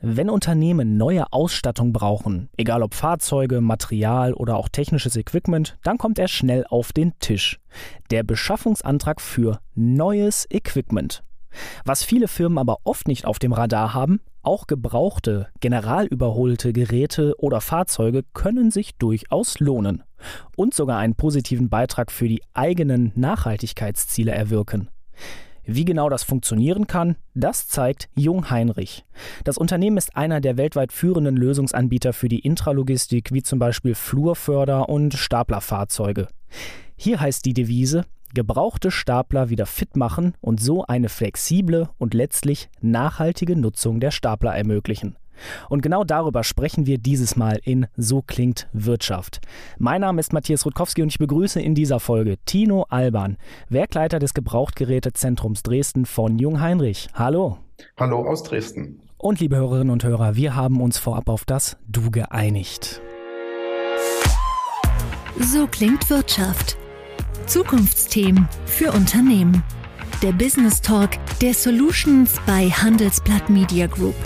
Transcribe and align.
Wenn 0.00 0.30
Unternehmen 0.30 0.96
neue 0.96 1.32
Ausstattung 1.32 1.92
brauchen, 1.92 2.50
egal 2.56 2.84
ob 2.84 2.94
Fahrzeuge, 2.94 3.60
Material 3.60 4.32
oder 4.32 4.56
auch 4.56 4.68
technisches 4.68 5.16
Equipment, 5.16 5.76
dann 5.82 5.98
kommt 5.98 6.20
er 6.20 6.28
schnell 6.28 6.64
auf 6.68 6.92
den 6.92 7.18
Tisch. 7.18 7.58
Der 8.12 8.22
Beschaffungsantrag 8.22 9.20
für 9.20 9.58
neues 9.74 10.46
Equipment. 10.50 11.24
Was 11.84 12.04
viele 12.04 12.28
Firmen 12.28 12.58
aber 12.58 12.78
oft 12.84 13.08
nicht 13.08 13.24
auf 13.24 13.40
dem 13.40 13.52
Radar 13.52 13.92
haben, 13.92 14.20
auch 14.42 14.68
gebrauchte, 14.68 15.48
generalüberholte 15.58 16.72
Geräte 16.72 17.34
oder 17.38 17.60
Fahrzeuge 17.60 18.22
können 18.34 18.70
sich 18.70 18.94
durchaus 18.98 19.58
lohnen 19.58 20.04
und 20.54 20.74
sogar 20.74 20.98
einen 20.98 21.16
positiven 21.16 21.70
Beitrag 21.70 22.12
für 22.12 22.28
die 22.28 22.42
eigenen 22.54 23.10
Nachhaltigkeitsziele 23.16 24.30
erwirken. 24.30 24.90
Wie 25.70 25.84
genau 25.84 26.08
das 26.08 26.24
funktionieren 26.24 26.86
kann, 26.86 27.16
das 27.34 27.68
zeigt 27.68 28.08
Jung 28.14 28.48
Heinrich. 28.48 29.04
Das 29.44 29.58
Unternehmen 29.58 29.98
ist 29.98 30.16
einer 30.16 30.40
der 30.40 30.56
weltweit 30.56 30.94
führenden 30.94 31.36
Lösungsanbieter 31.36 32.14
für 32.14 32.30
die 32.30 32.38
Intralogistik, 32.38 33.34
wie 33.34 33.42
zum 33.42 33.58
Beispiel 33.58 33.94
Flurförder 33.94 34.88
und 34.88 35.12
Staplerfahrzeuge. 35.12 36.28
Hier 36.96 37.20
heißt 37.20 37.44
die 37.44 37.52
Devise, 37.52 38.06
gebrauchte 38.32 38.90
Stapler 38.90 39.50
wieder 39.50 39.66
fit 39.66 39.94
machen 39.94 40.32
und 40.40 40.58
so 40.58 40.86
eine 40.86 41.10
flexible 41.10 41.90
und 41.98 42.14
letztlich 42.14 42.70
nachhaltige 42.80 43.54
Nutzung 43.54 44.00
der 44.00 44.10
Stapler 44.10 44.56
ermöglichen. 44.56 45.16
Und 45.68 45.82
genau 45.82 46.04
darüber 46.04 46.44
sprechen 46.44 46.86
wir 46.86 46.98
dieses 46.98 47.36
Mal 47.36 47.60
in 47.62 47.86
So 47.96 48.22
klingt 48.22 48.68
Wirtschaft. 48.72 49.40
Mein 49.78 50.00
Name 50.00 50.20
ist 50.20 50.32
Matthias 50.32 50.64
Rutkowski 50.66 51.02
und 51.02 51.08
ich 51.08 51.18
begrüße 51.18 51.60
in 51.60 51.74
dieser 51.74 52.00
Folge 52.00 52.36
Tino 52.44 52.86
Alban, 52.88 53.36
Werkleiter 53.68 54.18
des 54.18 54.34
Gebrauchtgerätezentrums 54.34 55.62
Dresden 55.62 56.06
von 56.06 56.38
Jung 56.38 56.60
Heinrich. 56.60 57.08
Hallo. 57.14 57.58
Hallo 57.96 58.26
aus 58.28 58.42
Dresden. 58.42 59.00
Und 59.16 59.40
liebe 59.40 59.56
Hörerinnen 59.56 59.90
und 59.90 60.04
Hörer, 60.04 60.36
wir 60.36 60.54
haben 60.54 60.80
uns 60.80 60.98
vorab 60.98 61.28
auf 61.28 61.44
das 61.44 61.76
Du 61.88 62.10
geeinigt. 62.10 63.00
So 65.40 65.66
klingt 65.66 66.08
Wirtschaft. 66.10 66.76
Zukunftsthemen 67.46 68.48
für 68.66 68.92
Unternehmen. 68.92 69.62
Der 70.22 70.32
Business 70.32 70.80
Talk 70.80 71.10
der 71.40 71.54
Solutions 71.54 72.40
bei 72.46 72.68
Handelsblatt 72.68 73.48
Media 73.48 73.86
Group. 73.86 74.16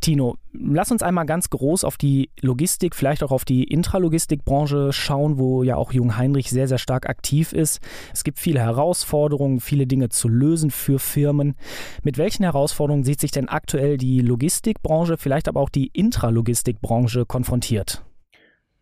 Tino, 0.00 0.36
lass 0.52 0.90
uns 0.90 1.02
einmal 1.02 1.26
ganz 1.26 1.50
groß 1.50 1.84
auf 1.84 1.96
die 1.96 2.30
Logistik, 2.40 2.94
vielleicht 2.94 3.22
auch 3.22 3.30
auf 3.30 3.44
die 3.44 3.64
Intralogistikbranche 3.64 4.92
schauen, 4.92 5.38
wo 5.38 5.62
ja 5.62 5.76
auch 5.76 5.92
Jung 5.92 6.16
Heinrich 6.16 6.50
sehr, 6.50 6.68
sehr 6.68 6.78
stark 6.78 7.08
aktiv 7.08 7.52
ist. 7.52 7.80
Es 8.12 8.24
gibt 8.24 8.38
viele 8.38 8.60
Herausforderungen, 8.60 9.60
viele 9.60 9.86
Dinge 9.86 10.08
zu 10.08 10.28
lösen 10.28 10.70
für 10.70 10.98
Firmen. 10.98 11.54
Mit 12.02 12.18
welchen 12.18 12.44
Herausforderungen 12.44 13.04
sieht 13.04 13.20
sich 13.20 13.30
denn 13.30 13.48
aktuell 13.48 13.98
die 13.98 14.20
Logistikbranche, 14.20 15.16
vielleicht 15.16 15.48
aber 15.48 15.60
auch 15.60 15.70
die 15.70 15.88
Intralogistikbranche 15.88 17.26
konfrontiert? 17.26 18.04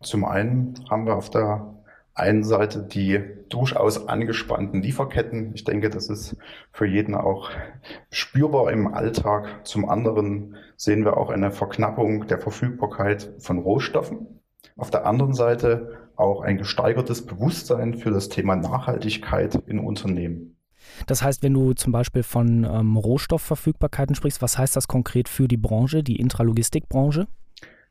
Zum 0.01 0.23
einen 0.23 0.75
haben 0.89 1.05
wir 1.05 1.15
auf 1.15 1.29
der 1.29 1.78
einen 2.19 2.43
Seite 2.43 2.83
die 2.83 3.19
durchaus 3.49 4.07
angespannten 4.07 4.81
Lieferketten. 4.81 5.51
Ich 5.55 5.63
denke, 5.63 5.89
das 5.89 6.09
ist 6.09 6.35
für 6.71 6.85
jeden 6.85 7.15
auch 7.15 7.49
spürbar 8.11 8.71
im 8.71 8.93
Alltag. 8.93 9.65
Zum 9.65 9.89
anderen 9.89 10.55
sehen 10.75 11.05
wir 11.05 11.17
auch 11.17 11.29
eine 11.29 11.51
Verknappung 11.51 12.27
der 12.27 12.39
Verfügbarkeit 12.39 13.33
von 13.39 13.57
Rohstoffen. 13.57 14.41
Auf 14.77 14.91
der 14.91 15.05
anderen 15.05 15.33
Seite 15.33 16.09
auch 16.15 16.41
ein 16.41 16.57
gesteigertes 16.57 17.25
Bewusstsein 17.25 17.95
für 17.95 18.11
das 18.11 18.29
Thema 18.29 18.55
Nachhaltigkeit 18.55 19.55
in 19.67 19.79
Unternehmen. 19.79 20.57
Das 21.07 21.23
heißt, 21.23 21.43
wenn 21.43 21.53
du 21.53 21.73
zum 21.73 21.91
Beispiel 21.91 22.23
von 22.23 22.63
ähm, 22.63 22.97
Rohstoffverfügbarkeiten 22.97 24.15
sprichst, 24.15 24.41
was 24.41 24.57
heißt 24.57 24.75
das 24.75 24.87
konkret 24.87 25.29
für 25.29 25.47
die 25.47 25.57
Branche, 25.57 26.03
die 26.03 26.17
Intralogistikbranche? 26.17 27.27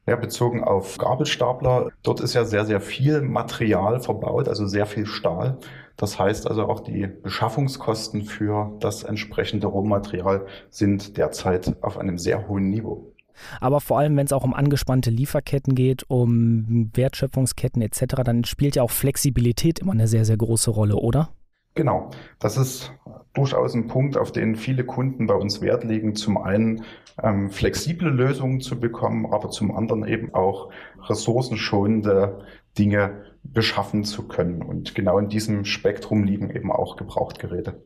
Ja, 0.08 0.16
bezogen 0.16 0.64
auf 0.64 0.96
Gabelstapler, 0.96 1.90
dort 2.02 2.20
ist 2.20 2.32
ja 2.32 2.46
sehr, 2.46 2.64
sehr 2.64 2.80
viel 2.80 3.20
Material 3.20 4.00
verbaut, 4.00 4.48
also 4.48 4.66
sehr 4.66 4.86
viel 4.86 5.04
Stahl. 5.04 5.58
Das 5.98 6.18
heißt 6.18 6.46
also 6.46 6.62
auch 6.62 6.80
die 6.80 7.06
Beschaffungskosten 7.06 8.22
für 8.22 8.74
das 8.80 9.02
entsprechende 9.02 9.66
Rohmaterial 9.66 10.46
sind 10.70 11.18
derzeit 11.18 11.76
auf 11.82 11.98
einem 11.98 12.16
sehr 12.16 12.48
hohen 12.48 12.70
Niveau. 12.70 13.12
Aber 13.60 13.82
vor 13.82 13.98
allem, 13.98 14.16
wenn 14.16 14.24
es 14.24 14.32
auch 14.32 14.44
um 14.44 14.54
angespannte 14.54 15.10
Lieferketten 15.10 15.74
geht, 15.74 16.04
um 16.08 16.90
Wertschöpfungsketten 16.94 17.82
etc., 17.82 18.22
dann 18.24 18.44
spielt 18.44 18.76
ja 18.76 18.82
auch 18.84 18.90
Flexibilität 18.90 19.78
immer 19.80 19.92
eine 19.92 20.08
sehr, 20.08 20.24
sehr 20.24 20.38
große 20.38 20.70
Rolle, 20.70 20.96
oder? 20.96 21.28
Genau, 21.74 22.10
das 22.38 22.56
ist 22.56 22.92
durchaus 23.38 23.74
ein 23.74 23.86
Punkt, 23.86 24.16
auf 24.16 24.32
den 24.32 24.56
viele 24.56 24.84
Kunden 24.84 25.26
bei 25.28 25.34
uns 25.34 25.60
Wert 25.60 25.84
legen. 25.84 26.16
Zum 26.16 26.36
einen 26.38 26.84
ähm, 27.22 27.50
flexible 27.50 28.10
Lösungen 28.10 28.60
zu 28.60 28.80
bekommen, 28.80 29.26
aber 29.32 29.50
zum 29.50 29.74
anderen 29.74 30.06
eben 30.06 30.34
auch 30.34 30.70
ressourcenschonende 31.08 32.44
Dinge 32.76 33.24
beschaffen 33.44 34.04
zu 34.04 34.26
können. 34.26 34.62
Und 34.62 34.94
genau 34.94 35.18
in 35.18 35.28
diesem 35.28 35.64
Spektrum 35.64 36.24
liegen 36.24 36.50
eben 36.50 36.72
auch 36.72 36.96
Gebrauchtgeräte. 36.96 37.84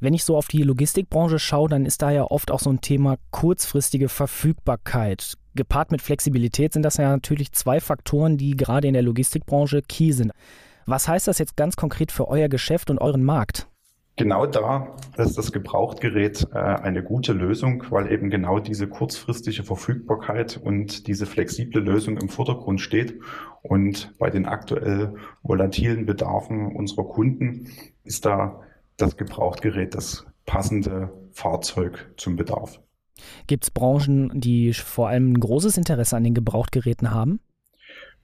Wenn 0.00 0.14
ich 0.14 0.24
so 0.24 0.36
auf 0.36 0.48
die 0.48 0.64
Logistikbranche 0.64 1.38
schaue, 1.38 1.68
dann 1.68 1.86
ist 1.86 2.02
da 2.02 2.10
ja 2.10 2.24
oft 2.24 2.50
auch 2.50 2.60
so 2.60 2.70
ein 2.70 2.80
Thema 2.80 3.16
kurzfristige 3.30 4.08
Verfügbarkeit. 4.08 5.38
Gepaart 5.54 5.92
mit 5.92 6.02
Flexibilität 6.02 6.72
sind 6.72 6.82
das 6.82 6.98
ja 6.98 7.08
natürlich 7.08 7.52
zwei 7.52 7.80
Faktoren, 7.80 8.36
die 8.36 8.56
gerade 8.56 8.88
in 8.88 8.94
der 8.94 9.02
Logistikbranche 9.02 9.80
key 9.82 10.12
sind. 10.12 10.32
Was 10.86 11.08
heißt 11.08 11.28
das 11.28 11.38
jetzt 11.38 11.56
ganz 11.56 11.76
konkret 11.76 12.10
für 12.10 12.28
euer 12.28 12.48
Geschäft 12.48 12.90
und 12.90 12.98
euren 12.98 13.22
Markt? 13.22 13.68
Genau 14.16 14.44
da 14.44 14.94
ist 15.16 15.38
das 15.38 15.52
Gebrauchtgerät 15.52 16.46
äh, 16.52 16.58
eine 16.58 17.02
gute 17.02 17.32
Lösung, 17.32 17.84
weil 17.88 18.12
eben 18.12 18.28
genau 18.28 18.58
diese 18.58 18.86
kurzfristige 18.86 19.62
Verfügbarkeit 19.62 20.60
und 20.62 21.06
diese 21.06 21.24
flexible 21.24 21.80
Lösung 21.80 22.18
im 22.18 22.28
Vordergrund 22.28 22.80
steht. 22.80 23.18
Und 23.62 24.12
bei 24.18 24.28
den 24.28 24.44
aktuell 24.46 25.14
volatilen 25.42 26.04
Bedarfen 26.04 26.76
unserer 26.76 27.04
Kunden 27.04 27.68
ist 28.04 28.26
da 28.26 28.60
das 28.98 29.16
Gebrauchtgerät 29.16 29.94
das 29.94 30.26
passende 30.44 31.10
Fahrzeug 31.32 32.12
zum 32.18 32.36
Bedarf. 32.36 32.80
Gibt 33.46 33.64
es 33.64 33.70
Branchen, 33.70 34.30
die 34.34 34.74
vor 34.74 35.08
allem 35.08 35.32
ein 35.32 35.40
großes 35.40 35.78
Interesse 35.78 36.16
an 36.16 36.24
den 36.24 36.34
Gebrauchtgeräten 36.34 37.12
haben? 37.12 37.40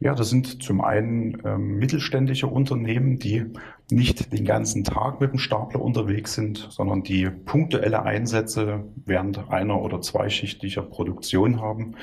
Ja, 0.00 0.14
das 0.14 0.30
sind 0.30 0.62
zum 0.62 0.80
einen 0.80 1.42
ähm, 1.44 1.78
mittelständische 1.78 2.46
Unternehmen, 2.46 3.18
die 3.18 3.46
nicht 3.90 4.32
den 4.32 4.44
ganzen 4.44 4.84
Tag 4.84 5.20
mit 5.20 5.32
dem 5.32 5.40
Stapler 5.40 5.82
unterwegs 5.82 6.34
sind, 6.34 6.68
sondern 6.70 7.02
die 7.02 7.28
punktuelle 7.28 8.04
Einsätze 8.04 8.84
während 9.04 9.50
einer 9.50 9.82
oder 9.82 10.00
zweischichtlicher 10.00 10.82
Produktion 10.82 11.60
haben. 11.60 11.96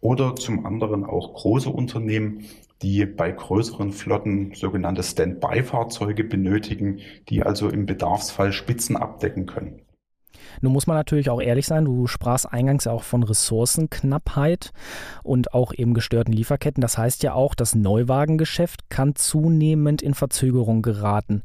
Oder 0.00 0.36
zum 0.36 0.64
anderen 0.64 1.04
auch 1.04 1.34
große 1.34 1.68
Unternehmen, 1.68 2.46
die 2.82 3.04
bei 3.04 3.30
größeren 3.32 3.92
Flotten 3.92 4.52
sogenannte 4.54 5.02
Standby-Fahrzeuge 5.02 6.24
benötigen, 6.24 7.00
die 7.28 7.42
also 7.42 7.68
im 7.68 7.84
Bedarfsfall 7.84 8.52
Spitzen 8.52 8.96
abdecken 8.96 9.46
können. 9.46 9.83
Nun 10.60 10.72
muss 10.72 10.86
man 10.86 10.96
natürlich 10.96 11.30
auch 11.30 11.40
ehrlich 11.40 11.66
sein, 11.66 11.84
du 11.84 12.06
sprachst 12.06 12.52
eingangs 12.52 12.84
ja 12.84 12.92
auch 12.92 13.02
von 13.02 13.22
Ressourcenknappheit 13.22 14.72
und 15.22 15.54
auch 15.54 15.72
eben 15.74 15.94
gestörten 15.94 16.32
Lieferketten. 16.32 16.80
Das 16.80 16.98
heißt 16.98 17.22
ja 17.22 17.34
auch, 17.34 17.54
das 17.54 17.74
Neuwagengeschäft 17.74 18.90
kann 18.90 19.14
zunehmend 19.14 20.02
in 20.02 20.14
Verzögerung 20.14 20.82
geraten. 20.82 21.42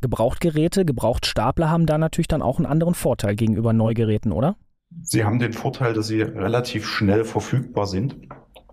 Gebrauchtgeräte, 0.00 0.84
Gebrauchtstapler 0.84 1.70
haben 1.70 1.86
da 1.86 1.98
natürlich 1.98 2.28
dann 2.28 2.42
auch 2.42 2.58
einen 2.58 2.66
anderen 2.66 2.94
Vorteil 2.94 3.34
gegenüber 3.34 3.72
Neugeräten, 3.72 4.32
oder? 4.32 4.56
Sie 5.02 5.24
haben 5.24 5.38
den 5.38 5.52
Vorteil, 5.52 5.92
dass 5.92 6.06
sie 6.06 6.22
relativ 6.22 6.86
schnell 6.86 7.24
verfügbar 7.24 7.86
sind 7.86 8.16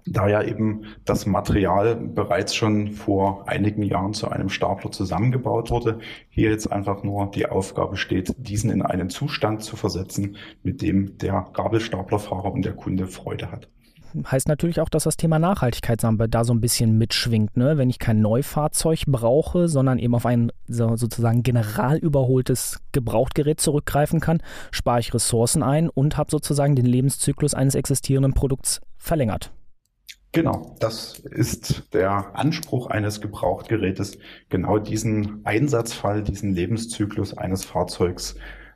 da 0.05 0.27
ja 0.27 0.43
eben 0.43 0.83
das 1.03 1.25
Material 1.25 1.95
bereits 1.95 2.55
schon 2.55 2.91
vor 2.91 3.47
einigen 3.47 3.83
Jahren 3.83 4.13
zu 4.13 4.29
einem 4.29 4.49
Stapler 4.49 4.91
zusammengebaut 4.91 5.71
wurde, 5.71 5.99
hier 6.29 6.51
jetzt 6.51 6.71
einfach 6.71 7.03
nur 7.03 7.31
die 7.31 7.47
Aufgabe 7.47 7.97
steht, 7.97 8.35
diesen 8.37 8.69
in 8.69 8.81
einen 8.81 9.09
Zustand 9.09 9.63
zu 9.63 9.75
versetzen, 9.75 10.37
mit 10.63 10.81
dem 10.81 11.17
der 11.17 11.47
Gabelstaplerfahrer 11.53 12.53
und 12.53 12.63
der 12.63 12.73
Kunde 12.73 13.07
Freude 13.07 13.51
hat 13.51 13.67
heißt 14.23 14.47
natürlich 14.47 14.79
auch, 14.79 14.89
dass 14.89 15.03
das 15.03 15.17
Thema 15.17 15.39
Nachhaltigkeit 15.39 16.01
da 16.03 16.43
so 16.43 16.53
ein 16.53 16.61
bisschen 16.61 16.97
mitschwingt. 16.97 17.57
Ne? 17.57 17.77
Wenn 17.77 17.89
ich 17.89 17.99
kein 17.99 18.21
Neufahrzeug 18.21 19.03
brauche, 19.07 19.67
sondern 19.67 19.99
eben 19.99 20.15
auf 20.15 20.25
ein 20.25 20.51
sozusagen 20.67 21.43
generalüberholtes 21.43 22.79
Gebrauchtgerät 22.91 23.59
zurückgreifen 23.59 24.19
kann, 24.19 24.41
spare 24.71 24.99
ich 24.99 25.13
Ressourcen 25.13 25.63
ein 25.63 25.89
und 25.89 26.17
habe 26.17 26.31
sozusagen 26.31 26.75
den 26.75 26.85
Lebenszyklus 26.85 27.53
eines 27.53 27.75
existierenden 27.75 28.33
Produkts 28.33 28.81
verlängert. 28.97 29.51
Genau, 30.35 30.75
das 30.81 31.19
ist 31.19 31.93
der 31.93 32.37
Anspruch 32.37 32.87
eines 32.87 33.21
Gebrauchtgerätes, 33.21 34.17
genau 34.49 34.79
diesen 34.79 35.45
Einsatzfall, 35.45 36.23
diesen 36.23 36.53
Lebenszyklus 36.53 37.37
eines 37.37 37.63
Fahrzeugs 37.63 38.35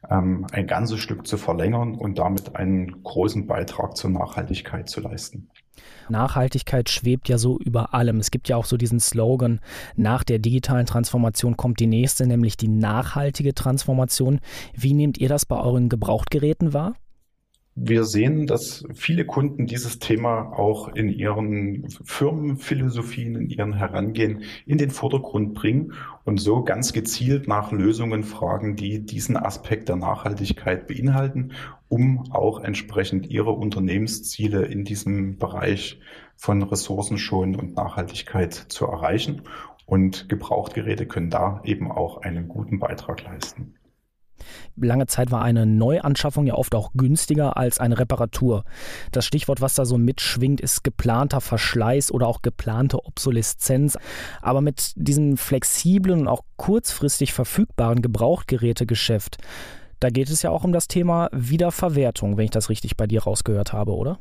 ähm, 0.09 0.47
ein 0.53 0.67
ganzes 0.67 1.01
Stück 1.01 1.27
zu 1.27 1.35
verlängern 1.35 1.95
und 1.95 2.17
damit 2.17 2.55
einen 2.55 3.03
großen 3.03 3.45
Beitrag 3.45 3.97
zur 3.97 4.09
Nachhaltigkeit 4.09 4.87
zu 4.87 5.01
leisten. 5.01 5.49
Nachhaltigkeit 6.07 6.87
schwebt 6.87 7.27
ja 7.27 7.37
so 7.37 7.59
über 7.59 7.93
allem. 7.93 8.21
Es 8.21 8.31
gibt 8.31 8.47
ja 8.47 8.55
auch 8.55 8.65
so 8.65 8.77
diesen 8.77 9.01
Slogan, 9.01 9.59
nach 9.97 10.23
der 10.23 10.39
digitalen 10.39 10.85
Transformation 10.85 11.57
kommt 11.57 11.81
die 11.81 11.87
nächste, 11.87 12.25
nämlich 12.25 12.55
die 12.55 12.69
nachhaltige 12.69 13.53
Transformation. 13.53 14.39
Wie 14.73 14.93
nehmt 14.93 15.17
ihr 15.17 15.27
das 15.27 15.45
bei 15.45 15.59
euren 15.59 15.89
Gebrauchtgeräten 15.89 16.71
wahr? 16.71 16.95
Wir 17.75 18.03
sehen, 18.03 18.45
dass 18.45 18.83
viele 18.93 19.25
Kunden 19.25 19.65
dieses 19.65 19.99
Thema 19.99 20.51
auch 20.51 20.89
in 20.89 21.07
ihren 21.07 21.89
Firmenphilosophien, 22.03 23.35
in 23.35 23.49
ihren 23.49 23.73
Herangehen 23.73 24.43
in 24.65 24.77
den 24.77 24.91
Vordergrund 24.91 25.53
bringen 25.53 25.93
und 26.25 26.41
so 26.41 26.63
ganz 26.63 26.91
gezielt 26.91 27.47
nach 27.47 27.71
Lösungen 27.71 28.23
fragen, 28.23 28.75
die 28.75 29.05
diesen 29.05 29.37
Aspekt 29.37 29.87
der 29.87 29.95
Nachhaltigkeit 29.95 30.87
beinhalten, 30.87 31.53
um 31.87 32.31
auch 32.31 32.61
entsprechend 32.61 33.29
ihre 33.29 33.51
Unternehmensziele 33.51 34.65
in 34.65 34.83
diesem 34.83 35.37
Bereich 35.37 36.01
von 36.35 36.61
Ressourcenschonen 36.63 37.55
und 37.55 37.75
Nachhaltigkeit 37.75 38.53
zu 38.53 38.87
erreichen. 38.87 39.43
Und 39.85 40.27
Gebrauchtgeräte 40.27 41.07
können 41.07 41.29
da 41.29 41.61
eben 41.63 41.91
auch 41.91 42.21
einen 42.21 42.47
guten 42.47 42.77
Beitrag 42.77 43.23
leisten. 43.23 43.78
Lange 44.75 45.07
Zeit 45.07 45.31
war 45.31 45.41
eine 45.41 45.65
Neuanschaffung 45.65 46.45
ja 46.45 46.55
oft 46.55 46.75
auch 46.75 46.91
günstiger 46.93 47.57
als 47.57 47.79
eine 47.79 47.99
Reparatur. 47.99 48.63
Das 49.11 49.25
Stichwort, 49.25 49.61
was 49.61 49.75
da 49.75 49.85
so 49.85 49.97
mitschwingt, 49.97 50.61
ist 50.61 50.83
geplanter 50.83 51.41
Verschleiß 51.41 52.11
oder 52.11 52.27
auch 52.27 52.41
geplante 52.41 53.03
Obsoleszenz. 53.05 53.97
Aber 54.41 54.61
mit 54.61 54.93
diesem 54.95 55.37
flexiblen 55.37 56.21
und 56.21 56.27
auch 56.27 56.43
kurzfristig 56.57 57.33
verfügbaren 57.33 58.01
Gebrauchtgerätegeschäft, 58.01 59.37
da 59.99 60.09
geht 60.09 60.29
es 60.29 60.41
ja 60.41 60.49
auch 60.49 60.63
um 60.63 60.71
das 60.71 60.87
Thema 60.87 61.29
Wiederverwertung, 61.33 62.37
wenn 62.37 62.45
ich 62.45 62.51
das 62.51 62.69
richtig 62.69 62.95
bei 62.95 63.05
dir 63.05 63.23
rausgehört 63.23 63.73
habe, 63.73 63.93
oder? 63.93 64.19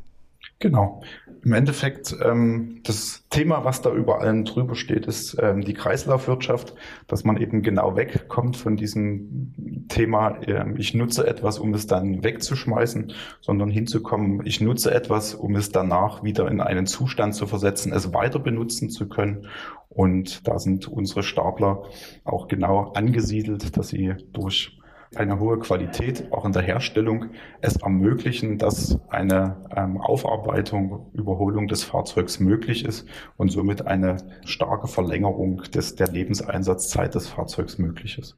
Genau. 0.60 1.02
Im 1.44 1.52
Endeffekt, 1.52 2.16
ähm, 2.20 2.80
das 2.82 3.24
Thema, 3.30 3.64
was 3.64 3.80
da 3.80 3.92
über 3.92 4.20
allem 4.20 4.44
drüber 4.44 4.74
steht, 4.74 5.06
ist 5.06 5.36
ähm, 5.40 5.60
die 5.60 5.72
Kreislaufwirtschaft, 5.72 6.74
dass 7.06 7.22
man 7.22 7.36
eben 7.36 7.62
genau 7.62 7.94
wegkommt 7.94 8.56
von 8.56 8.76
diesem 8.76 9.86
Thema, 9.88 10.40
äh, 10.42 10.64
ich 10.76 10.94
nutze 10.94 11.26
etwas, 11.28 11.60
um 11.60 11.74
es 11.74 11.86
dann 11.86 12.24
wegzuschmeißen, 12.24 13.12
sondern 13.40 13.70
hinzukommen, 13.70 14.44
ich 14.46 14.60
nutze 14.60 14.92
etwas, 14.92 15.34
um 15.34 15.54
es 15.54 15.70
danach 15.70 16.24
wieder 16.24 16.50
in 16.50 16.60
einen 16.60 16.86
Zustand 16.86 17.36
zu 17.36 17.46
versetzen, 17.46 17.92
es 17.92 18.12
weiter 18.12 18.40
benutzen 18.40 18.90
zu 18.90 19.08
können. 19.08 19.46
Und 19.88 20.46
da 20.48 20.58
sind 20.58 20.88
unsere 20.88 21.22
Stapler 21.22 21.84
auch 22.24 22.48
genau 22.48 22.92
angesiedelt, 22.94 23.76
dass 23.76 23.88
sie 23.88 24.14
durch 24.32 24.77
eine 25.14 25.40
hohe 25.40 25.58
Qualität 25.58 26.30
auch 26.32 26.44
in 26.44 26.52
der 26.52 26.62
Herstellung 26.62 27.30
es 27.60 27.76
ermöglichen, 27.76 28.58
dass 28.58 28.98
eine 29.08 29.56
ähm, 29.74 29.98
Aufarbeitung, 30.00 31.10
Überholung 31.12 31.68
des 31.68 31.84
Fahrzeugs 31.84 32.40
möglich 32.40 32.84
ist 32.84 33.06
und 33.36 33.50
somit 33.50 33.86
eine 33.86 34.18
starke 34.44 34.86
Verlängerung 34.86 35.62
des, 35.74 35.94
der 35.94 36.08
Lebenseinsatzzeit 36.08 37.14
des 37.14 37.28
Fahrzeugs 37.28 37.78
möglich 37.78 38.18
ist. 38.18 38.36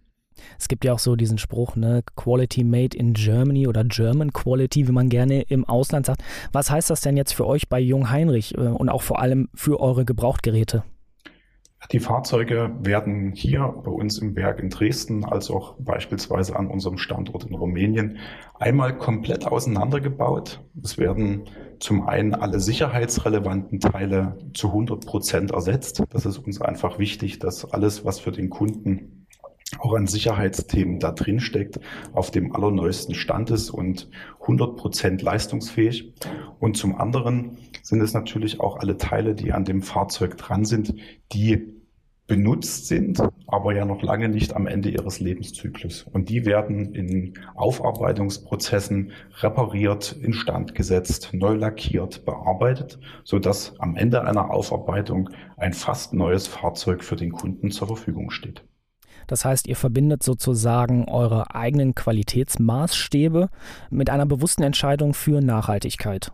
Es 0.58 0.68
gibt 0.68 0.84
ja 0.84 0.92
auch 0.92 0.98
so 0.98 1.16
diesen 1.16 1.38
Spruch, 1.38 1.76
ne, 1.76 2.02
Quality 2.16 2.64
made 2.64 2.96
in 2.96 3.12
Germany 3.12 3.66
oder 3.66 3.84
German 3.84 4.32
Quality, 4.32 4.88
wie 4.88 4.92
man 4.92 5.08
gerne 5.08 5.42
im 5.42 5.64
Ausland 5.64 6.06
sagt. 6.06 6.22
Was 6.52 6.70
heißt 6.70 6.88
das 6.88 7.00
denn 7.00 7.16
jetzt 7.16 7.32
für 7.32 7.46
euch 7.46 7.68
bei 7.68 7.80
Jung 7.80 8.10
Heinrich 8.10 8.56
äh, 8.56 8.60
und 8.60 8.88
auch 8.88 9.02
vor 9.02 9.20
allem 9.20 9.48
für 9.54 9.80
eure 9.80 10.04
Gebrauchtgeräte? 10.04 10.84
Die 11.92 11.98
Fahrzeuge 11.98 12.70
werden 12.80 13.32
hier 13.32 13.62
bei 13.62 13.90
uns 13.90 14.18
im 14.18 14.36
Werk 14.36 14.60
in 14.60 14.68
Dresden 14.68 15.24
als 15.24 15.50
auch 15.50 15.74
beispielsweise 15.78 16.54
an 16.54 16.68
unserem 16.68 16.98
Standort 16.98 17.44
in 17.44 17.54
Rumänien 17.54 18.18
einmal 18.58 18.96
komplett 18.96 19.46
auseinandergebaut. 19.46 20.60
Es 20.82 20.98
werden 20.98 21.44
zum 21.80 22.06
einen 22.06 22.34
alle 22.34 22.60
sicherheitsrelevanten 22.60 23.80
Teile 23.80 24.38
zu 24.54 24.68
100 24.68 25.04
Prozent 25.04 25.50
ersetzt. 25.50 26.02
Das 26.10 26.26
ist 26.26 26.38
uns 26.38 26.60
einfach 26.60 26.98
wichtig, 26.98 27.38
dass 27.38 27.64
alles, 27.72 28.04
was 28.04 28.20
für 28.20 28.30
den 28.30 28.50
Kunden 28.50 29.19
auch 29.78 29.94
an 29.94 30.06
Sicherheitsthemen 30.06 30.98
da 30.98 31.12
drin 31.12 31.40
steckt, 31.40 31.80
auf 32.12 32.30
dem 32.30 32.54
allerneuesten 32.54 33.14
Stand 33.14 33.50
ist 33.50 33.70
und 33.70 34.08
100 34.40 34.76
Prozent 34.76 35.22
leistungsfähig. 35.22 36.14
Und 36.58 36.76
zum 36.76 36.96
anderen 36.96 37.58
sind 37.82 38.00
es 38.00 38.12
natürlich 38.12 38.60
auch 38.60 38.78
alle 38.78 38.96
Teile, 38.96 39.34
die 39.34 39.52
an 39.52 39.64
dem 39.64 39.82
Fahrzeug 39.82 40.36
dran 40.36 40.64
sind, 40.64 40.94
die 41.32 41.80
benutzt 42.30 42.86
sind, 42.86 43.20
aber 43.48 43.74
ja 43.74 43.84
noch 43.84 44.02
lange 44.02 44.28
nicht 44.28 44.54
am 44.54 44.68
Ende 44.68 44.88
ihres 44.88 45.18
Lebenszyklus. 45.18 46.04
Und 46.04 46.28
die 46.28 46.46
werden 46.46 46.94
in 46.94 47.34
Aufarbeitungsprozessen 47.56 49.10
repariert, 49.40 50.12
instand 50.12 50.76
gesetzt, 50.76 51.30
neu 51.32 51.54
lackiert, 51.54 52.24
bearbeitet, 52.24 53.00
sodass 53.24 53.74
am 53.80 53.96
Ende 53.96 54.24
einer 54.24 54.52
Aufarbeitung 54.52 55.30
ein 55.56 55.72
fast 55.72 56.14
neues 56.14 56.46
Fahrzeug 56.46 57.02
für 57.02 57.16
den 57.16 57.32
Kunden 57.32 57.72
zur 57.72 57.88
Verfügung 57.88 58.30
steht. 58.30 58.62
Das 59.26 59.44
heißt, 59.44 59.66
ihr 59.66 59.76
verbindet 59.76 60.22
sozusagen 60.22 61.08
eure 61.08 61.54
eigenen 61.54 61.94
Qualitätsmaßstäbe 61.94 63.48
mit 63.90 64.10
einer 64.10 64.26
bewussten 64.26 64.62
Entscheidung 64.62 65.14
für 65.14 65.40
Nachhaltigkeit. 65.40 66.32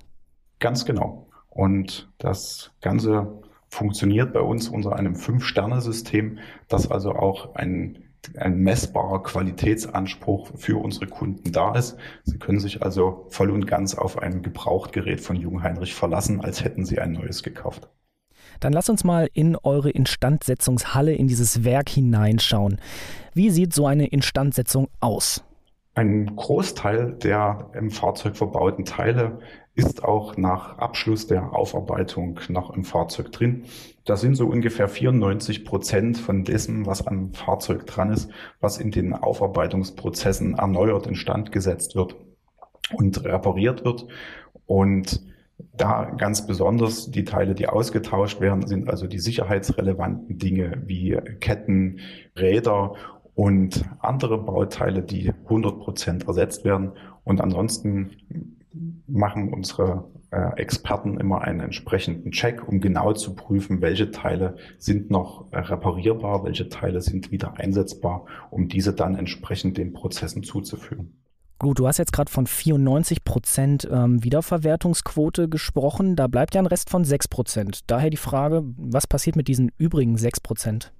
Ganz 0.59 0.85
genau. 0.85 1.29
Und 1.50 2.11
das 2.19 2.73
Ganze 2.81 3.43
funktioniert 3.69 4.33
bei 4.33 4.41
uns 4.41 4.69
unter 4.69 4.97
einem 4.97 5.17
Fünf-Sterne-System, 5.17 6.38
das 6.69 6.91
also 6.91 7.12
auch 7.12 7.55
ein 7.55 8.03
ein 8.35 8.59
messbarer 8.59 9.23
Qualitätsanspruch 9.23 10.50
für 10.56 10.79
unsere 10.82 11.06
Kunden 11.06 11.53
da 11.53 11.75
ist. 11.75 11.97
Sie 12.25 12.39
können 12.39 12.59
sich 12.59 12.82
also 12.82 13.27
voll 13.29 13.50
und 13.50 13.67
ganz 13.67 13.94
auf 13.94 14.19
ein 14.19 14.43
Gebrauchtgerät 14.43 15.21
von 15.21 15.37
Jungheinrich 15.37 15.94
verlassen, 15.94 16.41
als 16.41 16.65
hätten 16.65 16.85
Sie 16.85 16.99
ein 16.99 17.12
neues 17.12 17.43
gekauft. 17.43 17.89
Dann 18.60 18.72
lass 18.72 18.88
uns 18.88 19.04
mal 19.04 19.28
in 19.32 19.56
eure 19.56 19.90
Instandsetzungshalle, 19.90 21.14
in 21.14 21.28
dieses 21.28 21.64
Werk 21.64 21.88
hineinschauen. 21.88 22.81
Wie 23.34 23.50
sieht 23.50 23.75
so 23.75 23.87
eine 23.87 24.06
Instandsetzung 24.06 24.88
aus? 25.00 25.44
Ein 25.94 26.37
Großteil 26.37 27.14
der 27.14 27.70
im 27.72 27.90
Fahrzeug 27.90 28.37
verbauten 28.37 28.84
Teile 28.84 29.38
ist 29.75 30.04
auch 30.04 30.37
nach 30.37 30.78
Abschluss 30.78 31.26
der 31.26 31.54
Aufarbeitung 31.54 32.40
noch 32.48 32.75
im 32.75 32.84
Fahrzeug 32.84 33.32
drin. 33.32 33.64
Da 34.04 34.16
sind 34.16 34.34
so 34.34 34.46
ungefähr 34.46 34.88
94 34.88 35.64
Prozent 35.64 36.19
von 36.19 36.44
dessen, 36.44 36.87
was 36.87 37.06
am 37.06 37.32
Fahrzeug 37.32 37.87
dran 37.87 38.10
ist, 38.10 38.31
was 38.60 38.78
in 38.78 38.90
den 38.90 39.14
Aufarbeitungsprozessen 39.14 40.54
erneuert 40.54 41.06
instand 41.06 41.50
gesetzt 41.50 41.94
wird 41.94 42.16
und 42.93 43.25
repariert 43.25 43.84
wird. 43.84 44.06
Und 44.66 45.22
da 45.58 46.05
ganz 46.05 46.47
besonders 46.47 47.11
die 47.11 47.25
Teile, 47.25 47.55
die 47.55 47.69
ausgetauscht 47.69 48.41
werden, 48.41 48.67
sind 48.67 48.88
also 48.88 49.06
die 49.06 49.19
sicherheitsrelevanten 49.19 50.38
Dinge 50.38 50.82
wie 50.85 51.17
Ketten, 51.41 52.00
Räder 52.37 52.94
und 53.35 53.85
andere 54.00 54.38
Bauteile, 54.38 55.03
die 55.03 55.32
100 55.44 55.79
Prozent 55.79 56.26
ersetzt 56.26 56.64
werden. 56.64 56.93
Und 57.25 57.41
ansonsten 57.41 58.56
machen 59.06 59.53
unsere 59.53 60.05
äh, 60.31 60.56
Experten 60.56 61.19
immer 61.19 61.43
einen 61.43 61.60
entsprechenden 61.60 62.32
Check, 62.32 62.67
um 62.67 62.81
genau 62.81 63.13
zu 63.13 63.34
prüfen, 63.34 63.81
welche 63.81 64.10
Teile 64.10 64.56
sind 64.79 65.10
noch 65.10 65.53
äh, 65.53 65.58
reparierbar, 65.58 66.44
welche 66.44 66.69
Teile 66.69 67.01
sind 67.01 67.31
wieder 67.31 67.58
einsetzbar, 67.58 68.27
um 68.51 68.69
diese 68.69 68.93
dann 68.93 69.17
entsprechend 69.17 69.79
den 69.79 69.93
Prozessen 69.93 70.43
zuzuführen. 70.43 71.13
Gut, 71.58 71.79
du 71.79 71.86
hast 71.86 71.96
jetzt 71.96 72.13
gerade 72.13 72.31
von 72.31 72.46
94 72.46 73.25
Prozent 73.25 73.89
ähm, 73.91 74.22
Wiederverwertungsquote 74.22 75.48
gesprochen. 75.48 76.15
Da 76.15 76.27
bleibt 76.27 76.55
ja 76.55 76.60
ein 76.60 76.67
Rest 76.67 76.91
von 76.91 77.03
6 77.03 77.29
Prozent. 77.29 77.81
Daher 77.86 78.10
die 78.10 78.19
Frage, 78.19 78.63
was 78.77 79.06
passiert 79.06 79.36
mit 79.36 79.48
diesen 79.48 79.72
übrigen 79.79 80.19
6 80.19 80.41
Prozent? 80.41 80.93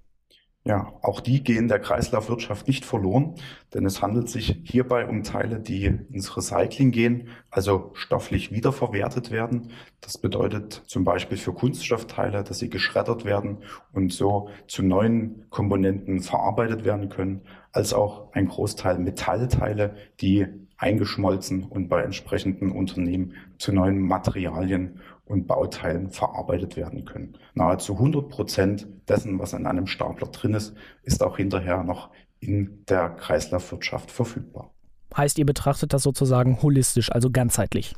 Ja, 0.66 0.92
auch 1.00 1.20
die 1.20 1.44
gehen 1.44 1.68
der 1.68 1.78
Kreislaufwirtschaft 1.78 2.66
nicht 2.66 2.85
verloren, 2.85 3.37
denn 3.73 3.87
es 3.87 4.02
handelt 4.02 4.28
sich 4.28 4.62
hierbei 4.64 5.06
um 5.06 5.23
Teile, 5.23 5.61
die 5.61 5.85
ins 5.85 6.37
Recycling 6.37 6.90
gehen, 6.90 7.28
also 7.50 7.92
stofflich 7.94 8.50
wiederverwertet 8.50 9.30
werden. 9.30 9.70
Das 10.00 10.18
bedeutet 10.18 10.82
zum 10.88 11.04
Beispiel 11.04 11.38
für 11.38 11.52
Kunststoffteile, 11.52 12.42
dass 12.42 12.58
sie 12.58 12.68
geschreddert 12.68 13.25
werden 13.25 13.58
und 13.92 14.12
so 14.12 14.49
zu 14.66 14.82
neuen 14.82 15.49
Komponenten 15.50 16.18
verarbeitet 16.18 16.85
werden 16.85 17.11
können, 17.11 17.42
als 17.70 17.94
auch 17.94 18.32
ein 18.32 18.49
Großteil 18.49 18.99
Metallteile, 18.99 19.94
die 20.20 20.49
eingeschmolzen 20.78 21.62
und 21.62 21.88
bei 21.88 22.02
entsprechenden 22.02 22.73
Unternehmen 22.73 23.35
zu 23.58 23.73
neuen 23.73 24.00
Materialien 24.00 25.00
und 25.26 25.47
Bauteilen 25.47 26.11
verarbeitet 26.11 26.76
werden 26.76 27.04
können. 27.04 27.37
Nahezu 27.54 27.95
100 27.95 28.28
Prozent 28.28 28.87
dessen, 29.09 29.38
was 29.38 29.52
in 29.52 29.66
einem 29.66 29.87
Stapler 29.87 30.28
drin 30.28 30.54
ist, 30.54 30.75
ist 31.02 31.23
auch 31.23 31.37
hinterher 31.37 31.83
noch 31.83 32.11
in 32.40 32.85
der 32.88 33.11
Kreislaufwirtschaft 33.11 34.11
verfügbar. 34.11 34.73
Heißt, 35.16 35.38
ihr 35.38 35.47
betrachtet 35.47 35.92
das 35.92 36.02
sozusagen 36.02 36.62
holistisch, 36.62 37.11
also 37.11 37.30
ganzheitlich? 37.30 37.95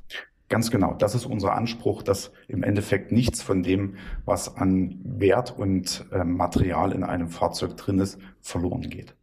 Ganz 0.49 0.71
genau. 0.71 0.95
Das 0.95 1.15
ist 1.15 1.27
unser 1.27 1.53
Anspruch, 1.53 2.03
dass 2.03 2.33
im 2.47 2.63
Endeffekt 2.63 3.13
nichts 3.13 3.43
von 3.43 3.63
dem, 3.63 3.97
was 4.25 4.57
an 4.57 4.99
Wert 5.05 5.57
und 5.59 6.07
äh, 6.11 6.25
Material 6.25 6.93
in 6.93 7.05
einem 7.05 7.29
Fahrzeug 7.29 7.77
drin 7.77 7.99
ist, 7.99 8.19
verloren 8.41 8.89
geht. 8.89 9.15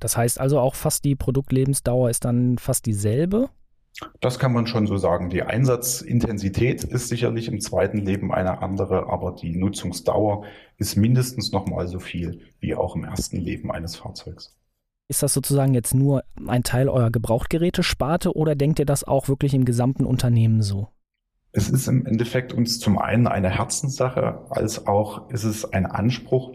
Das 0.00 0.16
heißt 0.16 0.38
also 0.40 0.58
auch 0.58 0.74
fast 0.74 1.04
die 1.04 1.14
Produktlebensdauer 1.14 2.10
ist 2.10 2.24
dann 2.24 2.58
fast 2.58 2.84
dieselbe? 2.86 3.48
Das 4.20 4.38
kann 4.38 4.52
man 4.52 4.66
schon 4.66 4.86
so 4.86 4.96
sagen. 4.96 5.30
Die 5.30 5.42
Einsatzintensität 5.42 6.84
ist 6.84 7.08
sicherlich 7.08 7.48
im 7.48 7.60
zweiten 7.60 7.98
Leben 7.98 8.32
eine 8.32 8.60
andere, 8.60 9.08
aber 9.08 9.32
die 9.32 9.56
Nutzungsdauer 9.56 10.44
ist 10.76 10.96
mindestens 10.96 11.52
noch 11.52 11.66
mal 11.66 11.88
so 11.88 11.98
viel 11.98 12.40
wie 12.60 12.74
auch 12.74 12.94
im 12.94 13.04
ersten 13.04 13.38
Leben 13.38 13.70
eines 13.70 13.96
Fahrzeugs. 13.96 14.54
Ist 15.08 15.22
das 15.22 15.32
sozusagen 15.32 15.72
jetzt 15.72 15.94
nur 15.94 16.24
ein 16.46 16.64
Teil 16.64 16.88
eurer 16.88 17.10
Gebrauchtgerätesparte 17.10 18.36
oder 18.36 18.54
denkt 18.54 18.80
ihr 18.80 18.86
das 18.86 19.04
auch 19.04 19.28
wirklich 19.28 19.54
im 19.54 19.64
gesamten 19.64 20.04
Unternehmen 20.04 20.62
so? 20.62 20.88
Es 21.52 21.70
ist 21.70 21.86
im 21.86 22.04
Endeffekt 22.04 22.52
uns 22.52 22.80
zum 22.80 22.98
einen 22.98 23.26
eine 23.26 23.48
Herzenssache, 23.48 24.46
als 24.50 24.86
auch 24.86 25.30
ist 25.30 25.44
es 25.44 25.64
ein 25.64 25.86
Anspruch, 25.86 26.52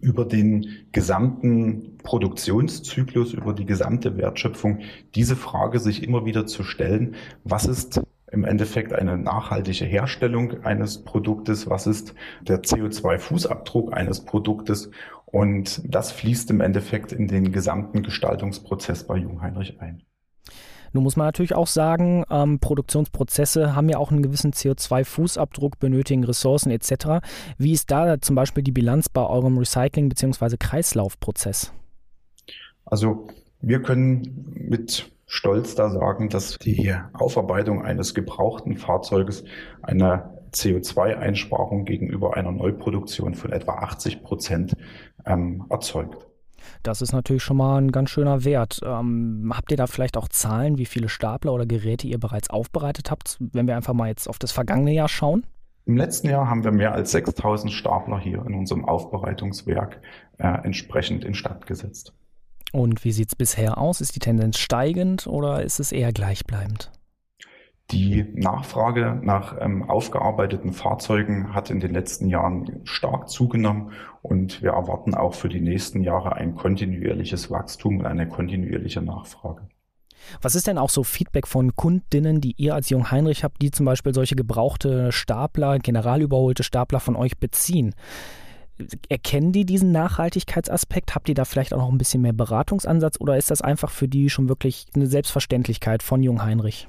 über 0.00 0.24
den 0.24 0.86
gesamten 0.92 1.98
Produktionszyklus, 2.02 3.32
über 3.32 3.52
die 3.52 3.66
gesamte 3.66 4.16
Wertschöpfung, 4.16 4.80
diese 5.14 5.36
Frage 5.36 5.78
sich 5.78 6.02
immer 6.02 6.24
wieder 6.24 6.46
zu 6.46 6.62
stellen, 6.62 7.14
was 7.44 7.66
ist 7.66 8.00
im 8.30 8.44
Endeffekt 8.44 8.92
eine 8.92 9.18
nachhaltige 9.18 9.84
Herstellung 9.84 10.64
eines 10.64 11.04
Produktes, 11.04 11.68
was 11.68 11.86
ist 11.86 12.14
der 12.42 12.62
CO2-Fußabdruck 12.62 13.92
eines 13.92 14.24
Produktes? 14.24 14.90
Und 15.26 15.82
das 15.84 16.12
fließt 16.12 16.50
im 16.50 16.60
Endeffekt 16.60 17.12
in 17.12 17.28
den 17.28 17.52
gesamten 17.52 18.02
Gestaltungsprozess 18.02 19.06
bei 19.06 19.16
Jungheinrich 19.16 19.80
ein. 19.80 20.02
Nun 20.92 21.04
muss 21.04 21.16
man 21.16 21.26
natürlich 21.26 21.54
auch 21.54 21.66
sagen, 21.66 22.24
ähm, 22.30 22.58
Produktionsprozesse 22.58 23.74
haben 23.74 23.88
ja 23.88 23.98
auch 23.98 24.10
einen 24.10 24.22
gewissen 24.22 24.52
CO2-Fußabdruck, 24.52 25.78
benötigen 25.78 26.24
Ressourcen 26.24 26.70
etc. 26.70 27.24
Wie 27.58 27.72
ist 27.72 27.90
da 27.90 28.20
zum 28.20 28.36
Beispiel 28.36 28.62
die 28.62 28.72
Bilanz 28.72 29.08
bei 29.08 29.24
eurem 29.24 29.58
Recycling- 29.58 30.08
bzw. 30.08 30.56
Kreislaufprozess? 30.58 31.72
Also 32.84 33.28
wir 33.60 33.82
können 33.82 34.52
mit 34.54 35.10
Stolz 35.26 35.76
da 35.76 35.90
sagen, 35.90 36.28
dass 36.28 36.58
die 36.58 36.92
Aufarbeitung 37.12 37.84
eines 37.84 38.14
gebrauchten 38.14 38.76
Fahrzeuges 38.76 39.44
eine 39.82 40.40
CO2-Einsparung 40.52 41.84
gegenüber 41.84 42.36
einer 42.36 42.50
Neuproduktion 42.50 43.34
von 43.34 43.52
etwa 43.52 43.74
80 43.74 44.24
Prozent 44.24 44.74
ähm, 45.24 45.64
erzeugt. 45.70 46.29
Das 46.82 47.02
ist 47.02 47.12
natürlich 47.12 47.42
schon 47.42 47.56
mal 47.56 47.80
ein 47.80 47.92
ganz 47.92 48.10
schöner 48.10 48.44
Wert. 48.44 48.80
Ähm, 48.84 49.52
habt 49.54 49.70
ihr 49.70 49.76
da 49.76 49.86
vielleicht 49.86 50.16
auch 50.16 50.28
Zahlen, 50.28 50.78
wie 50.78 50.86
viele 50.86 51.08
Stapler 51.08 51.52
oder 51.52 51.66
Geräte 51.66 52.06
ihr 52.06 52.18
bereits 52.18 52.50
aufbereitet 52.50 53.10
habt, 53.10 53.36
wenn 53.40 53.66
wir 53.66 53.76
einfach 53.76 53.94
mal 53.94 54.08
jetzt 54.08 54.28
auf 54.28 54.38
das 54.38 54.52
vergangene 54.52 54.92
Jahr 54.92 55.08
schauen? 55.08 55.44
Im 55.86 55.96
letzten 55.96 56.28
Jahr 56.28 56.48
haben 56.48 56.62
wir 56.62 56.72
mehr 56.72 56.92
als 56.92 57.10
6000 57.12 57.72
Stapler 57.72 58.20
hier 58.20 58.44
in 58.46 58.54
unserem 58.54 58.84
Aufbereitungswerk 58.84 60.00
äh, 60.38 60.46
entsprechend 60.64 61.24
instand 61.24 61.66
gesetzt. 61.66 62.14
Und 62.72 63.04
wie 63.04 63.12
sieht 63.12 63.28
es 63.28 63.36
bisher 63.36 63.78
aus? 63.78 64.00
Ist 64.00 64.14
die 64.14 64.20
Tendenz 64.20 64.58
steigend 64.58 65.26
oder 65.26 65.62
ist 65.62 65.80
es 65.80 65.90
eher 65.90 66.12
gleichbleibend? 66.12 66.92
Die 67.90 68.24
Nachfrage 68.34 69.18
nach 69.20 69.56
ähm, 69.60 69.88
aufgearbeiteten 69.90 70.72
Fahrzeugen 70.72 71.54
hat 71.54 71.70
in 71.70 71.80
den 71.80 71.92
letzten 71.92 72.28
Jahren 72.28 72.80
stark 72.84 73.28
zugenommen 73.28 73.90
und 74.22 74.62
wir 74.62 74.70
erwarten 74.70 75.14
auch 75.14 75.34
für 75.34 75.48
die 75.48 75.60
nächsten 75.60 76.02
Jahre 76.02 76.36
ein 76.36 76.54
kontinuierliches 76.54 77.50
Wachstum 77.50 77.98
und 77.98 78.06
eine 78.06 78.28
kontinuierliche 78.28 79.02
Nachfrage. 79.02 79.68
Was 80.40 80.54
ist 80.54 80.68
denn 80.68 80.78
auch 80.78 80.90
so 80.90 81.02
Feedback 81.02 81.48
von 81.48 81.74
Kundinnen, 81.74 82.40
die 82.40 82.54
ihr 82.58 82.74
als 82.74 82.90
Jung 82.90 83.10
Heinrich 83.10 83.42
habt, 83.42 83.60
die 83.60 83.72
zum 83.72 83.86
Beispiel 83.86 84.14
solche 84.14 84.36
gebrauchte 84.36 85.10
Stapler, 85.10 85.78
generalüberholte 85.78 86.62
Stapler 86.62 87.00
von 87.00 87.16
euch 87.16 87.38
beziehen? 87.38 87.94
Erkennen 89.08 89.50
die 89.52 89.64
diesen 89.64 89.90
Nachhaltigkeitsaspekt? 89.90 91.14
Habt 91.16 91.28
ihr 91.28 91.34
da 91.34 91.44
vielleicht 91.44 91.74
auch 91.74 91.78
noch 91.78 91.90
ein 91.90 91.98
bisschen 91.98 92.22
mehr 92.22 92.32
Beratungsansatz 92.32 93.16
oder 93.18 93.36
ist 93.36 93.50
das 93.50 93.62
einfach 93.62 93.90
für 93.90 94.06
die 94.06 94.30
schon 94.30 94.48
wirklich 94.48 94.86
eine 94.94 95.06
Selbstverständlichkeit 95.06 96.04
von 96.04 96.22
Jung 96.22 96.42
Heinrich? 96.44 96.86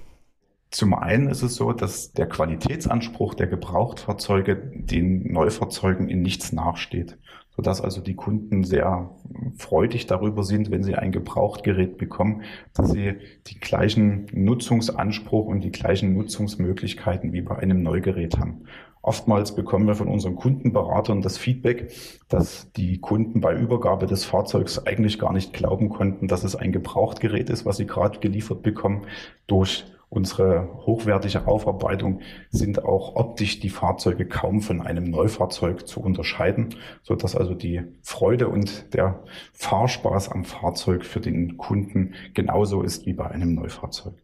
Zum 0.72 0.94
einen 0.94 1.28
ist 1.28 1.44
es 1.44 1.56
so, 1.56 1.74
dass 1.74 2.14
der 2.14 2.28
Qualitätsanspruch 2.28 3.34
der 3.34 3.48
Gebrauchtfahrzeuge 3.48 4.56
den 4.56 5.30
Neufahrzeugen 5.34 6.08
in 6.08 6.22
nichts 6.22 6.54
nachsteht, 6.54 7.18
sodass 7.54 7.82
also 7.82 8.00
die 8.00 8.16
Kunden 8.16 8.64
sehr 8.64 9.14
freudig 9.58 10.08
darüber 10.08 10.46
sind, 10.46 10.72
wenn 10.72 10.84
sie 10.84 10.96
ein 10.96 11.12
Gebrauchtgerät 11.12 11.98
bekommen, 11.98 12.44
dass 12.74 12.92
sie 12.92 13.16
die 13.48 13.60
gleichen 13.60 14.28
Nutzungsanspruch 14.32 15.46
und 15.46 15.62
die 15.62 15.74
gleichen 15.74 16.14
Nutzungsmöglichkeiten 16.14 17.34
wie 17.34 17.42
bei 17.42 17.58
einem 17.58 17.84
Neugerät 17.84 18.40
haben. 18.40 18.64
Oftmals 19.02 19.56
bekommen 19.56 19.88
wir 19.88 19.96
von 19.96 20.08
unseren 20.08 20.36
Kundenberatern 20.36 21.22
das 21.22 21.38
Feedback, 21.38 21.92
dass 22.30 22.72
die 22.78 23.00
Kunden 23.00 23.42
bei 23.42 23.54
Übergabe 23.58 24.06
des 24.06 24.24
Fahrzeugs 24.24 24.86
eigentlich 24.86 25.20
gar 25.20 25.34
nicht 25.34 25.52
glauben 25.52 25.90
konnten, 25.90 26.30
dass 26.30 26.46
es 26.46 26.56
ein 26.56 26.72
Gebrauchtgerät 26.72 27.50
ist, 27.50 27.66
was 27.66 27.76
sie 27.76 27.88
gerade 27.88 28.20
geliefert 28.20 28.62
bekommen. 28.62 29.02
Durch 29.48 29.86
unsere 30.12 30.68
hochwertige 30.86 31.48
Aufarbeitung 31.48 32.20
sind 32.50 32.84
auch 32.84 33.16
optisch 33.16 33.62
die 33.62 33.70
Fahrzeuge 33.70 34.28
kaum 34.28 34.62
von 34.62 34.82
einem 34.82 35.06
Neufahrzeug 35.06 35.88
zu 35.88 36.02
unterscheiden, 36.02 36.76
so 37.02 37.16
dass 37.16 37.36
also 37.36 37.56
die 37.56 37.82
Freude 38.02 38.50
und 38.50 38.94
der 38.94 39.24
Fahrspaß 39.54 40.30
am 40.30 40.44
Fahrzeug 40.44 41.06
für 41.06 41.22
den 41.22 41.56
Kunden 41.58 42.14
genauso 42.34 42.82
ist 42.84 43.06
wie 43.06 43.14
bei 43.14 43.32
einem 43.32 43.56
Neufahrzeug. 43.56 44.16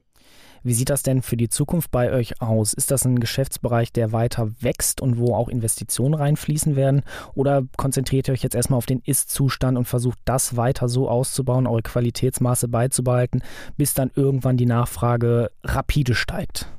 Wie 0.67 0.73
sieht 0.73 0.89
das 0.89 1.01
denn 1.01 1.21
für 1.21 1.37
die 1.37 1.47
Zukunft 1.47 1.91
bei 1.91 2.11
euch 2.11 2.41
aus? 2.41 2.73
Ist 2.73 2.91
das 2.91 3.05
ein 3.05 3.21
Geschäftsbereich, 3.21 3.93
der 3.93 4.11
weiter 4.11 4.51
wächst 4.59 4.99
und 4.99 5.17
wo 5.17 5.33
auch 5.33 5.47
Investitionen 5.47 6.13
reinfließen 6.13 6.75
werden? 6.75 7.03
Oder 7.35 7.63
konzentriert 7.77 8.27
ihr 8.27 8.33
euch 8.33 8.43
jetzt 8.43 8.53
erstmal 8.53 8.77
auf 8.77 8.85
den 8.85 8.99
Ist-Zustand 9.05 9.77
und 9.77 9.85
versucht 9.85 10.19
das 10.25 10.57
weiter 10.57 10.89
so 10.89 11.07
auszubauen, 11.07 11.67
eure 11.67 11.83
Qualitätsmaße 11.83 12.67
beizubehalten, 12.67 13.43
bis 13.77 13.93
dann 13.93 14.11
irgendwann 14.13 14.57
die 14.57 14.65
Nachfrage 14.65 15.51
rapide 15.63 16.15
steigt? 16.15 16.69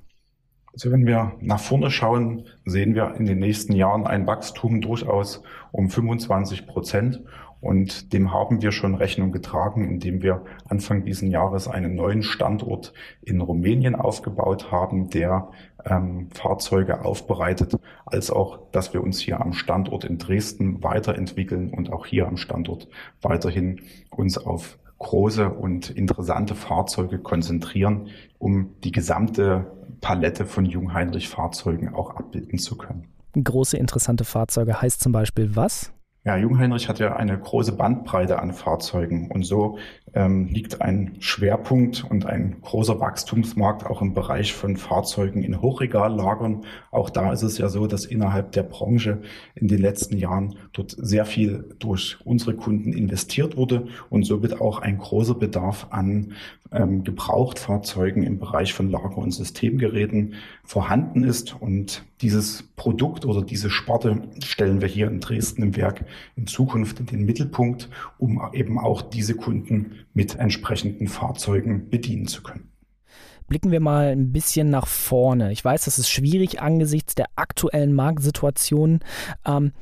Also 0.74 0.92
wenn 0.92 1.06
wir 1.06 1.32
nach 1.40 1.58
vorne 1.58 1.90
schauen, 1.90 2.44
sehen 2.66 2.94
wir 2.94 3.14
in 3.14 3.24
den 3.24 3.38
nächsten 3.38 3.72
Jahren 3.72 4.06
ein 4.06 4.26
Wachstum 4.26 4.82
durchaus 4.82 5.42
um 5.72 5.88
25 5.88 6.66
Prozent. 6.66 7.22
Und 7.60 8.12
dem 8.12 8.32
haben 8.32 8.62
wir 8.62 8.70
schon 8.70 8.94
Rechnung 8.94 9.32
getragen, 9.32 9.88
indem 9.88 10.22
wir 10.22 10.44
Anfang 10.68 11.04
diesen 11.04 11.30
Jahres 11.30 11.66
einen 11.66 11.94
neuen 11.94 12.22
Standort 12.22 12.92
in 13.22 13.40
Rumänien 13.40 13.94
aufgebaut 13.94 14.70
haben, 14.70 15.10
der 15.10 15.48
ähm, 15.84 16.28
Fahrzeuge 16.30 17.04
aufbereitet, 17.04 17.74
als 18.06 18.30
auch, 18.30 18.70
dass 18.70 18.94
wir 18.94 19.02
uns 19.02 19.18
hier 19.20 19.40
am 19.40 19.52
Standort 19.52 20.04
in 20.04 20.18
Dresden 20.18 20.82
weiterentwickeln 20.84 21.72
und 21.74 21.92
auch 21.92 22.06
hier 22.06 22.28
am 22.28 22.36
Standort 22.36 22.88
weiterhin 23.22 23.80
uns 24.10 24.38
auf 24.38 24.78
große 24.98 25.48
und 25.48 25.90
interessante 25.90 26.54
Fahrzeuge 26.54 27.18
konzentrieren, 27.18 28.08
um 28.38 28.74
die 28.84 28.92
gesamte 28.92 29.66
Palette 30.00 30.44
von 30.44 30.64
Jungheinrich-Fahrzeugen 30.64 31.94
auch 31.94 32.16
abbilden 32.16 32.58
zu 32.58 32.76
können. 32.76 33.08
Große 33.32 33.76
interessante 33.76 34.24
Fahrzeuge 34.24 34.80
heißt 34.80 35.00
zum 35.00 35.12
Beispiel 35.12 35.54
was? 35.54 35.92
Ja, 36.24 36.36
Jungheinrich 36.36 36.88
hat 36.88 36.98
ja 36.98 37.16
eine 37.16 37.38
große 37.38 37.72
Bandbreite 37.72 38.40
an 38.40 38.52
Fahrzeugen 38.52 39.30
und 39.30 39.44
so 39.44 39.78
ähm, 40.14 40.48
liegt 40.48 40.82
ein 40.82 41.16
Schwerpunkt 41.20 42.04
und 42.04 42.26
ein 42.26 42.56
großer 42.60 42.98
Wachstumsmarkt 42.98 43.86
auch 43.86 44.02
im 44.02 44.14
Bereich 44.14 44.52
von 44.52 44.76
Fahrzeugen 44.76 45.42
in 45.42 45.62
Hochregallagern. 45.62 46.64
Auch 46.90 47.08
da 47.08 47.32
ist 47.32 47.42
es 47.42 47.56
ja 47.56 47.68
so, 47.68 47.86
dass 47.86 48.04
innerhalb 48.04 48.52
der 48.52 48.64
Branche 48.64 49.22
in 49.54 49.68
den 49.68 49.78
letzten 49.78 50.16
Jahren 50.18 50.56
dort 50.72 50.94
sehr 50.98 51.24
viel 51.24 51.76
durch 51.78 52.18
unsere 52.24 52.54
Kunden 52.54 52.92
investiert 52.92 53.56
wurde 53.56 53.86
und 54.10 54.24
so 54.24 54.42
wird 54.42 54.60
auch 54.60 54.80
ein 54.80 54.98
großer 54.98 55.34
Bedarf 55.34 55.86
an 55.90 56.32
ähm, 56.72 57.04
Gebrauchtfahrzeugen 57.04 58.22
im 58.22 58.38
Bereich 58.38 58.74
von 58.74 58.90
Lager- 58.90 59.18
und 59.18 59.30
Systemgeräten 59.30 60.34
vorhanden 60.64 61.24
ist. 61.24 61.56
Und 61.60 62.04
dieses 62.20 62.64
Produkt 62.76 63.24
oder 63.24 63.42
diese 63.42 63.70
Sparte 63.70 64.22
stellen 64.42 64.80
wir 64.80 64.88
hier 64.88 65.08
in 65.08 65.20
Dresden 65.20 65.62
im 65.62 65.76
Werk 65.76 66.04
in 66.36 66.46
Zukunft 66.46 67.00
in 67.00 67.06
den 67.06 67.24
Mittelpunkt, 67.24 67.88
um 68.18 68.40
eben 68.52 68.78
auch 68.78 69.02
diese 69.02 69.34
Kunden 69.34 69.92
mit 70.14 70.36
entsprechenden 70.36 71.08
Fahrzeugen 71.08 71.88
bedienen 71.88 72.26
zu 72.26 72.42
können. 72.42 72.70
Blicken 73.46 73.70
wir 73.70 73.80
mal 73.80 74.08
ein 74.08 74.30
bisschen 74.30 74.68
nach 74.68 74.86
vorne. 74.86 75.52
Ich 75.52 75.64
weiß, 75.64 75.86
das 75.86 75.98
ist 75.98 76.10
schwierig 76.10 76.60
angesichts 76.60 77.14
der 77.14 77.26
aktuellen 77.36 77.94
Marktsituation. 77.94 79.00
Ähm, 79.46 79.72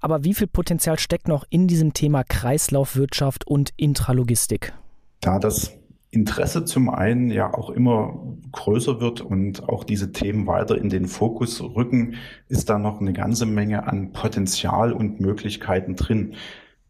aber 0.00 0.24
wie 0.24 0.34
viel 0.34 0.46
Potenzial 0.46 0.98
steckt 0.98 1.28
noch 1.28 1.44
in 1.48 1.68
diesem 1.68 1.92
Thema 1.92 2.24
Kreislaufwirtschaft 2.24 3.46
und 3.46 3.72
Intralogistik? 3.76 4.72
Da 5.20 5.38
das 5.38 5.72
Interesse 6.10 6.64
zum 6.64 6.88
einen 6.88 7.30
ja 7.30 7.52
auch 7.52 7.70
immer 7.70 8.36
größer 8.52 9.00
wird 9.00 9.20
und 9.20 9.68
auch 9.68 9.84
diese 9.84 10.12
Themen 10.12 10.46
weiter 10.46 10.78
in 10.78 10.88
den 10.88 11.06
Fokus 11.06 11.62
rücken, 11.62 12.14
ist 12.48 12.70
da 12.70 12.78
noch 12.78 13.00
eine 13.00 13.12
ganze 13.12 13.44
Menge 13.44 13.86
an 13.86 14.12
Potenzial 14.12 14.92
und 14.92 15.20
Möglichkeiten 15.20 15.96
drin. 15.96 16.34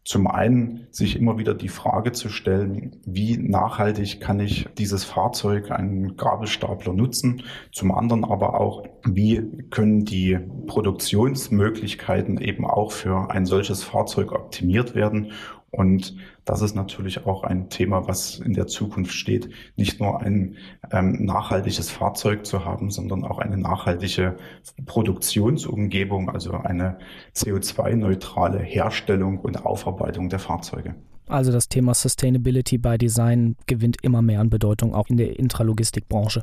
Zum 0.05 0.25
einen 0.25 0.87
sich 0.89 1.17
immer 1.17 1.37
wieder 1.37 1.53
die 1.53 1.67
Frage 1.67 2.13
zu 2.13 2.29
stellen, 2.29 2.95
wie 3.05 3.37
nachhaltig 3.37 4.21
kann 4.21 4.39
ich 4.39 4.67
dieses 4.77 5.03
Fahrzeug, 5.03 5.69
einen 5.69 6.15
Gabelstapler 6.15 6.93
nutzen? 6.93 7.43
Zum 7.71 7.91
anderen 7.91 8.23
aber 8.23 8.59
auch, 8.59 8.85
wie 9.05 9.43
können 9.69 10.05
die 10.05 10.39
Produktionsmöglichkeiten 10.65 12.39
eben 12.39 12.65
auch 12.65 12.91
für 12.91 13.29
ein 13.29 13.45
solches 13.45 13.83
Fahrzeug 13.83 14.31
optimiert 14.31 14.95
werden? 14.95 15.33
Und 15.71 16.15
das 16.45 16.61
ist 16.61 16.75
natürlich 16.75 17.25
auch 17.25 17.43
ein 17.43 17.69
Thema, 17.69 18.07
was 18.07 18.39
in 18.39 18.53
der 18.53 18.67
Zukunft 18.67 19.13
steht, 19.13 19.49
nicht 19.75 19.99
nur 19.99 20.21
ein 20.21 20.57
ähm, 20.91 21.23
nachhaltiges 21.25 21.91
Fahrzeug 21.91 22.45
zu 22.45 22.65
haben, 22.65 22.89
sondern 22.89 23.23
auch 23.23 23.39
eine 23.39 23.57
nachhaltige 23.57 24.37
Produktionsumgebung, 24.85 26.29
also 26.29 26.53
eine 26.53 26.97
CO2-neutrale 27.35 28.59
Herstellung 28.59 29.39
und 29.39 29.65
Aufarbeitung 29.65 30.29
der 30.29 30.39
Fahrzeuge. 30.39 30.95
Also 31.27 31.51
das 31.51 31.69
Thema 31.69 31.93
Sustainability 31.93 32.79
by 32.79 32.97
Design 32.97 33.55
gewinnt 33.67 33.97
immer 34.01 34.23
mehr 34.23 34.39
an 34.39 34.49
Bedeutung, 34.49 34.95
auch 34.95 35.07
in 35.09 35.17
der 35.17 35.37
Intralogistikbranche. 35.37 36.41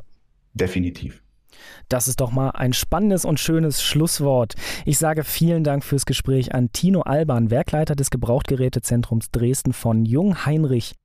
Definitiv. 0.53 1.21
Das 1.89 2.07
ist 2.07 2.21
doch 2.21 2.31
mal 2.31 2.51
ein 2.51 2.73
spannendes 2.73 3.25
und 3.25 3.39
schönes 3.39 3.81
Schlusswort. 3.81 4.55
Ich 4.85 4.97
sage 4.97 5.23
vielen 5.23 5.63
Dank 5.63 5.83
fürs 5.83 6.05
Gespräch 6.05 6.53
an 6.53 6.71
Tino 6.71 7.01
Alban, 7.01 7.49
Werkleiter 7.49 7.95
des 7.95 8.09
Gebrauchtgerätezentrums 8.09 9.31
Dresden 9.31 9.73
von 9.73 10.05
Jung 10.05 10.45
Heinrich. 10.45 10.95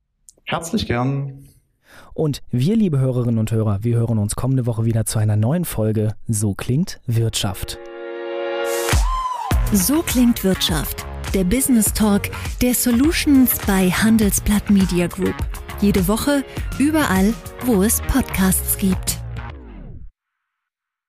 Herzlich 0.44 0.86
gern. 0.86 1.48
Und 2.14 2.42
wir, 2.50 2.76
liebe 2.76 2.98
Hörerinnen 2.98 3.38
und 3.38 3.52
Hörer, 3.52 3.84
wir 3.84 3.96
hören 3.96 4.18
uns 4.18 4.34
kommende 4.34 4.66
Woche 4.66 4.84
wieder 4.84 5.04
zu 5.04 5.18
einer 5.18 5.36
neuen 5.36 5.64
Folge 5.64 6.14
So 6.26 6.54
klingt 6.54 7.00
Wirtschaft. 7.06 7.78
So 9.72 10.02
klingt 10.02 10.44
Wirtschaft. 10.44 11.06
Der 11.32 11.44
Business 11.44 11.92
Talk 11.94 12.24
der 12.60 12.74
Solutions 12.74 13.58
bei 13.66 13.90
Handelsblatt 13.90 14.68
Media 14.68 15.06
Group. 15.06 15.34
Jede 15.80 16.06
Woche, 16.06 16.44
überall, 16.78 17.32
wo 17.64 17.82
es 17.82 18.02
Podcasts 18.02 18.76
gibt. 18.76 19.21